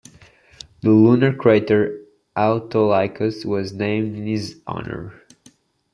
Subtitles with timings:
[0.81, 2.01] The lunar crater
[2.35, 5.13] Autolycus was named in his honour.